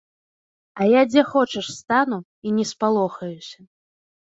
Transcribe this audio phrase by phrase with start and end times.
[0.79, 3.57] А я дзе хочаш стану і не спалохаюся.